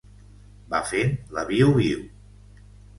Va 0.77 0.79
fent 0.93 1.13
la 1.39 1.47
viu-viu 1.53 2.05